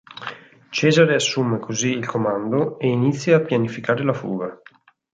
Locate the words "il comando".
1.91-2.79